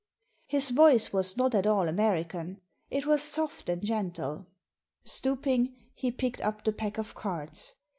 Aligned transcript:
His 0.47 0.71
voice 0.71 1.13
was 1.13 1.37
not 1.37 1.53
at 1.53 1.67
all 1.67 1.87
American; 1.87 2.59
it 2.89 3.05
was 3.05 3.21
soft 3.21 3.69
and 3.69 3.83
gentle. 3.83 4.47
Stooping, 5.03 5.75
he 5.93 6.09
picked 6.09 6.41
up 6.41 6.63
the 6.63 6.73
pack 6.73 6.97
of 6.97 7.13
cards. 7.13 7.75